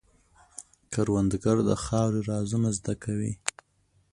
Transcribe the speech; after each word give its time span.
کروندګر 0.93 1.57
د 1.69 1.71
خاورې 1.83 2.21
رازونه 2.29 2.69
زده 2.77 2.93
کوي 3.03 3.33